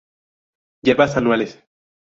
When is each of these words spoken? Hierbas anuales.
Hierbas 0.83 1.15
anuales. 1.15 1.61